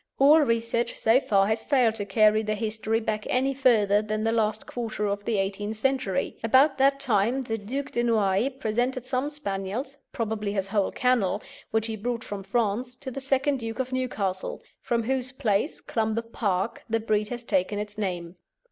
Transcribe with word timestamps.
All 0.17 0.39
research 0.41 0.95
so 0.95 1.19
far 1.19 1.45
has 1.45 1.61
failed 1.61 1.93
to 1.93 2.05
carry 2.07 2.41
their 2.41 2.55
history 2.55 2.99
back 2.99 3.27
any 3.29 3.53
further 3.53 4.01
than 4.01 4.23
the 4.23 4.31
last 4.31 4.65
quarter 4.65 5.05
of 5.05 5.25
the 5.25 5.37
eighteenth 5.37 5.75
century. 5.77 6.37
About 6.43 6.79
that 6.79 6.99
time 6.99 7.43
the 7.43 7.59
Duc 7.59 7.91
de 7.91 8.03
Noailles 8.03 8.49
presented 8.59 9.05
some 9.05 9.29
Spaniels, 9.29 9.99
probably 10.11 10.53
his 10.53 10.69
whole 10.69 10.91
kennel, 10.91 11.43
which 11.69 11.85
he 11.85 11.95
brought 11.95 12.23
from 12.23 12.41
France, 12.41 12.95
to 12.95 13.11
the 13.11 13.21
second 13.21 13.59
Duke 13.59 13.77
of 13.77 13.93
Newcastle, 13.93 14.63
from 14.81 15.03
whose 15.03 15.31
place, 15.31 15.79
Clumber 15.81 16.23
Park, 16.23 16.83
the 16.89 16.99
breed 16.99 17.29
has 17.29 17.43
taken 17.43 17.77
its 17.77 17.95
name. 17.95 18.37